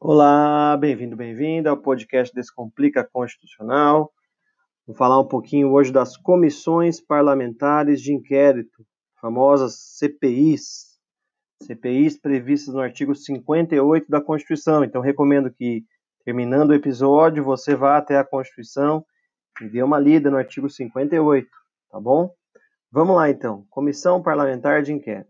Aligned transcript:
Olá, 0.00 0.76
bem-vindo, 0.76 1.16
bem-vinda 1.16 1.70
ao 1.70 1.76
podcast 1.76 2.32
Descomplica 2.32 3.02
Constitucional. 3.02 4.12
Vou 4.86 4.94
falar 4.94 5.18
um 5.18 5.26
pouquinho 5.26 5.72
hoje 5.72 5.92
das 5.92 6.16
comissões 6.16 7.00
parlamentares 7.00 8.00
de 8.00 8.14
inquérito, 8.14 8.86
famosas 9.20 9.74
CPIs, 9.98 11.00
CPIs 11.64 12.16
previstas 12.16 12.72
no 12.72 12.80
artigo 12.80 13.12
58 13.12 14.08
da 14.08 14.20
Constituição. 14.20 14.84
Então, 14.84 15.02
recomendo 15.02 15.50
que, 15.50 15.82
terminando 16.24 16.70
o 16.70 16.74
episódio, 16.74 17.42
você 17.42 17.74
vá 17.74 17.96
até 17.96 18.18
a 18.18 18.24
Constituição 18.24 19.04
e 19.60 19.68
dê 19.68 19.82
uma 19.82 19.98
lida 19.98 20.30
no 20.30 20.36
artigo 20.36 20.70
58, 20.70 21.48
tá 21.90 21.98
bom? 21.98 22.32
Vamos 22.88 23.16
lá, 23.16 23.28
então. 23.28 23.66
Comissão 23.68 24.22
Parlamentar 24.22 24.80
de 24.80 24.92
Inquérito. 24.92 25.28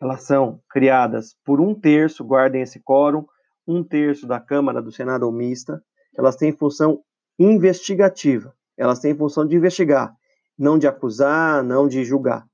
Elas 0.00 0.22
são 0.22 0.60
criadas 0.70 1.36
por 1.44 1.60
um 1.60 1.74
terço, 1.74 2.24
guardem 2.24 2.62
esse 2.62 2.80
quórum, 2.80 3.26
um 3.66 3.82
terço 3.82 4.26
da 4.26 4.40
Câmara, 4.40 4.82
do 4.82 4.92
Senado 4.92 5.24
ou 5.24 5.32
mista, 5.32 5.82
elas 6.16 6.36
têm 6.36 6.52
função 6.52 7.02
investigativa. 7.38 8.54
Elas 8.76 8.98
têm 8.98 9.16
função 9.16 9.46
de 9.46 9.56
investigar, 9.56 10.14
não 10.58 10.78
de 10.78 10.86
acusar, 10.86 11.62
não 11.62 11.86
de 11.86 12.04
julgar. 12.04 12.44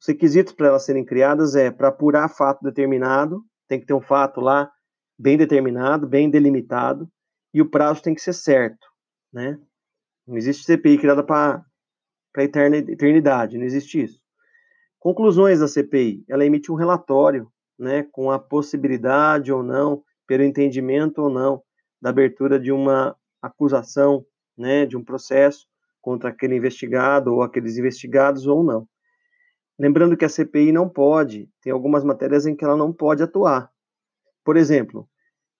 Os 0.00 0.06
requisitos 0.08 0.52
para 0.52 0.68
elas 0.68 0.84
serem 0.84 1.04
criadas 1.04 1.54
é 1.54 1.70
para 1.70 1.88
apurar 1.88 2.28
fato 2.28 2.62
determinado, 2.62 3.42
tem 3.68 3.80
que 3.80 3.86
ter 3.86 3.94
um 3.94 4.00
fato 4.00 4.40
lá 4.40 4.70
bem 5.18 5.38
determinado, 5.38 6.06
bem 6.06 6.28
delimitado, 6.28 7.08
e 7.54 7.62
o 7.62 7.70
prazo 7.70 8.02
tem 8.02 8.14
que 8.14 8.20
ser 8.20 8.34
certo, 8.34 8.86
né? 9.32 9.58
Não 10.26 10.36
existe 10.36 10.64
CPI 10.64 10.98
criada 10.98 11.22
para 11.22 11.64
a 12.36 12.42
eternidade, 12.42 13.56
não 13.56 13.64
existe 13.64 14.02
isso. 14.02 14.20
Conclusões 14.98 15.60
da 15.60 15.68
CPI, 15.68 16.24
ela 16.28 16.44
emite 16.44 16.70
um 16.70 16.74
relatório, 16.74 17.50
né, 17.78 18.02
com 18.10 18.30
a 18.30 18.38
possibilidade 18.38 19.52
ou 19.52 19.62
não 19.62 20.02
pelo 20.26 20.42
entendimento 20.42 21.22
ou 21.22 21.30
não 21.30 21.62
da 22.00 22.10
abertura 22.10 22.58
de 22.58 22.72
uma 22.72 23.16
acusação, 23.40 24.24
né, 24.56 24.86
de 24.86 24.96
um 24.96 25.04
processo 25.04 25.66
contra 26.00 26.30
aquele 26.30 26.56
investigado 26.56 27.34
ou 27.34 27.42
aqueles 27.42 27.76
investigados 27.78 28.46
ou 28.46 28.62
não. 28.62 28.88
Lembrando 29.78 30.16
que 30.16 30.24
a 30.24 30.28
CPI 30.28 30.72
não 30.72 30.88
pode, 30.88 31.50
tem 31.60 31.72
algumas 31.72 32.04
matérias 32.04 32.46
em 32.46 32.54
que 32.54 32.64
ela 32.64 32.76
não 32.76 32.92
pode 32.92 33.22
atuar. 33.22 33.70
Por 34.44 34.56
exemplo, 34.56 35.08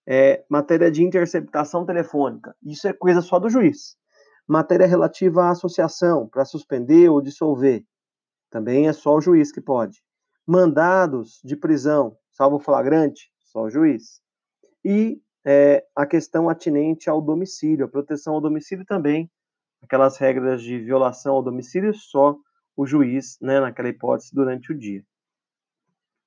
é, 0.06 0.44
matéria 0.48 0.90
de 0.90 1.02
interceptação 1.02 1.84
telefônica, 1.84 2.54
isso 2.62 2.86
é 2.86 2.92
coisa 2.92 3.20
só 3.20 3.38
do 3.38 3.50
juiz. 3.50 3.96
Matéria 4.46 4.86
relativa 4.86 5.44
à 5.44 5.50
associação, 5.50 6.28
para 6.28 6.44
suspender 6.44 7.08
ou 7.08 7.20
dissolver, 7.20 7.84
também 8.48 8.86
é 8.86 8.92
só 8.92 9.16
o 9.16 9.20
juiz 9.20 9.50
que 9.50 9.60
pode. 9.60 10.00
Mandados 10.46 11.40
de 11.44 11.56
prisão, 11.56 12.16
salvo 12.30 12.60
flagrante, 12.60 13.32
só 13.40 13.64
o 13.64 13.70
juiz 13.70 14.24
e 14.88 15.20
é, 15.44 15.84
a 15.96 16.06
questão 16.06 16.48
atinente 16.48 17.10
ao 17.10 17.20
domicílio, 17.20 17.86
a 17.86 17.88
proteção 17.88 18.34
ao 18.34 18.40
domicílio 18.40 18.86
também, 18.86 19.28
aquelas 19.82 20.16
regras 20.16 20.62
de 20.62 20.78
violação 20.78 21.34
ao 21.34 21.42
domicílio, 21.42 21.92
só 21.92 22.36
o 22.76 22.86
juiz, 22.86 23.36
né, 23.40 23.58
naquela 23.58 23.88
hipótese, 23.88 24.32
durante 24.32 24.72
o 24.72 24.78
dia. 24.78 25.02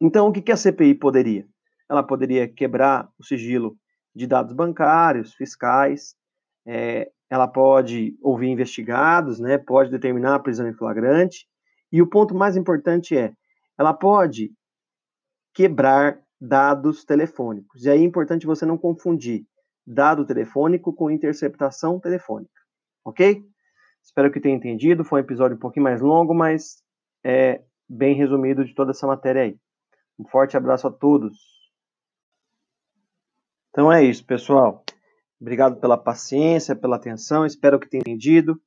Então, 0.02 0.28
o 0.28 0.34
que, 0.34 0.42
que 0.42 0.52
a 0.52 0.58
CPI 0.58 0.96
poderia? 0.96 1.48
Ela 1.90 2.04
poderia 2.04 2.50
quebrar 2.50 3.10
o 3.18 3.24
sigilo 3.24 3.78
de 4.14 4.28
dados 4.28 4.52
bancários, 4.52 5.34
fiscais, 5.34 6.14
é, 6.68 7.10
ela 7.30 7.48
pode 7.48 8.18
ouvir 8.22 8.50
investigados, 8.50 9.40
né, 9.40 9.58
pode 9.58 9.90
determinar 9.90 10.36
a 10.36 10.40
prisão 10.40 10.68
em 10.68 10.74
flagrante, 10.74 11.48
e 11.94 12.02
o 12.02 12.10
ponto 12.10 12.36
mais 12.36 12.58
importante 12.58 13.18
é, 13.18 13.32
ela 13.78 13.94
pode 13.94 14.52
quebrar 15.54 16.20
dados 16.40 17.04
telefônicos. 17.04 17.86
E 17.86 17.90
aí 17.90 18.00
é 18.00 18.04
importante 18.04 18.46
você 18.46 18.66
não 18.66 18.78
confundir 18.78 19.46
dado 19.86 20.26
telefônico 20.26 20.94
com 20.94 21.10
interceptação 21.10 22.00
telefônica, 22.00 22.54
ok? 23.04 23.44
Espero 24.04 24.32
que 24.32 24.40
tenha 24.40 24.56
entendido. 24.56 25.04
Foi 25.04 25.20
um 25.20 25.24
episódio 25.24 25.58
um 25.58 25.60
pouquinho 25.60 25.84
mais 25.84 26.02
longo, 26.02 26.34
mas 26.34 26.84
é 27.24 27.64
bem 27.88 28.16
resumido 28.16 28.64
de 28.64 28.74
toda 28.74 28.92
essa 28.92 29.08
matéria 29.08 29.44
aí. 29.44 29.58
Um 30.18 30.28
forte 30.28 30.56
abraço 30.56 30.88
a 30.88 30.92
todos. 30.92 31.38
Então 33.70 33.92
é 33.92 34.04
isso, 34.04 34.26
pessoal. 34.26 34.84
Obrigado 35.40 35.80
pela 35.80 35.98
paciência, 35.98 36.76
pela 36.76 36.98
atenção. 36.98 37.46
Espero 37.46 37.80
que 37.80 37.90
tenha 37.90 38.02
entendido. 38.02 38.60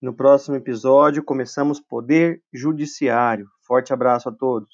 No 0.00 0.14
próximo 0.14 0.56
episódio, 0.56 1.24
começamos 1.24 1.80
Poder 1.80 2.42
Judiciário. 2.52 3.48
Forte 3.66 3.92
abraço 3.92 4.28
a 4.28 4.32
todos. 4.32 4.66